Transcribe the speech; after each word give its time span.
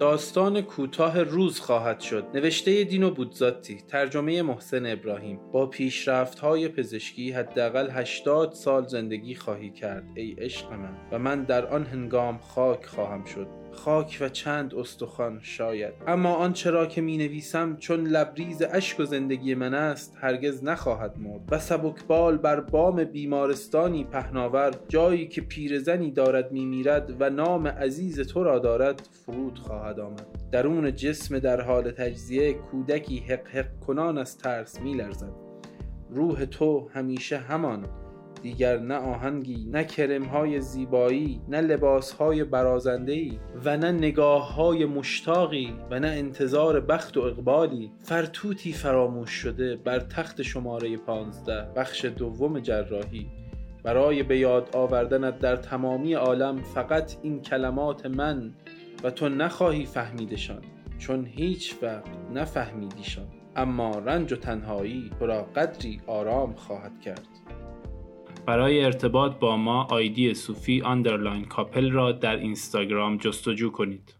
داستان 0.00 0.60
کوتاه 0.60 1.22
روز 1.22 1.60
خواهد 1.60 2.00
شد. 2.00 2.24
نوشته 2.34 2.84
دینو 2.84 3.10
بودزاتی 3.10 3.76
ترجمه 3.88 4.42
محسن 4.42 4.86
ابراهیم. 4.86 5.40
با 5.52 5.66
پیشرفت 5.66 6.38
های 6.38 6.68
پزشکی 6.68 7.32
حداقل 7.32 7.90
80 7.90 8.52
سال 8.52 8.86
زندگی 8.86 9.34
خواهی 9.34 9.70
کرد. 9.70 10.04
ای 10.14 10.32
عشق 10.38 10.72
من. 10.72 10.96
و 11.12 11.18
من 11.18 11.44
در 11.44 11.66
آن 11.66 11.84
هنگام 11.84 12.38
خاک 12.38 12.86
خواهم 12.86 13.24
شد. 13.24 13.46
خاک 13.72 14.18
و 14.20 14.28
چند 14.28 14.74
استخوان 14.74 15.40
شاید. 15.42 15.94
اما 16.06 16.34
آنچه 16.34 16.70
را 16.70 16.86
که 16.86 17.00
می 17.00 17.16
نویسم 17.16 17.76
چون 17.76 18.06
لبریز 18.06 18.62
اشک 18.62 19.00
و 19.00 19.04
زندگی 19.04 19.54
من 19.54 19.74
است 19.74 20.16
هرگز 20.20 20.64
نخواهد 20.64 21.18
مرد. 21.18 21.40
و 21.50 21.58
سبکبال 21.58 22.36
بر 22.36 22.60
بام 22.60 23.04
بیمارستانی 23.04 24.04
پهناور 24.04 24.74
جایی 24.88 25.28
که 25.28 25.40
پیرزنی 25.40 26.10
دارد 26.10 26.52
می 26.52 26.64
میرد 26.64 27.16
و 27.20 27.30
نام 27.30 27.66
عزیز 27.66 28.20
تو 28.20 28.44
را 28.44 28.58
دارد 28.58 29.08
فرود 29.26 29.58
خواهد 29.58 29.89
آمد. 29.98 30.26
درون 30.52 30.94
جسم 30.94 31.38
در 31.38 31.60
حال 31.60 31.90
تجزیه 31.90 32.52
کودکی 32.52 33.18
حق 33.18 33.48
حق 33.48 33.78
کنان 33.86 34.18
از 34.18 34.38
ترس 34.38 34.80
می 34.80 34.94
لرزد. 34.94 35.32
روح 36.10 36.44
تو 36.44 36.88
همیشه 36.94 37.38
همان. 37.38 37.86
دیگر 38.42 38.78
نه 38.78 38.94
آهنگی 38.94 39.68
نه 39.70 39.84
کرمهای 39.84 40.60
زیبایی 40.60 41.40
نه 41.48 41.60
لباسهای 41.60 42.44
برازندهی 42.44 43.38
و 43.64 43.76
نه 43.76 43.92
نگاههای 43.92 44.84
مشتاقی 44.84 45.74
و 45.90 46.00
نه 46.00 46.08
انتظار 46.08 46.80
بخت 46.80 47.16
و 47.16 47.20
اقبالی. 47.20 47.92
فرتوتی 47.98 48.72
فراموش 48.72 49.30
شده 49.30 49.76
بر 49.76 49.98
تخت 49.98 50.42
شماره 50.42 50.96
پانزده 50.96 51.68
بخش 51.76 52.04
دوم 52.04 52.60
جراحی. 52.60 53.26
برای 53.82 54.22
به 54.22 54.38
یاد 54.38 54.68
آوردنت 54.76 55.38
در 55.38 55.56
تمامی 55.56 56.14
عالم 56.14 56.56
فقط 56.56 57.16
این 57.22 57.42
کلمات 57.42 58.06
من 58.06 58.52
و 59.02 59.10
تو 59.10 59.28
نخواهی 59.28 59.84
فهمیدشان 59.84 60.62
چون 60.98 61.26
هیچ 61.26 61.74
وقت 61.82 62.10
نفهمیدیشان 62.34 63.26
اما 63.56 63.98
رنج 63.98 64.32
و 64.32 64.36
تنهایی 64.36 65.10
تو 65.18 65.26
را 65.26 65.42
قدری 65.42 66.00
آرام 66.06 66.52
خواهد 66.52 67.00
کرد 67.00 67.28
برای 68.46 68.84
ارتباط 68.84 69.38
با 69.38 69.56
ما 69.56 69.84
ID 69.90 70.34
صوفی 70.34 70.82
underline 70.82 71.44
couple 71.44 71.90
را 71.90 72.12
در 72.12 72.36
اینستاگرام 72.36 73.16
جستجو 73.16 73.70
کنید. 73.70 74.19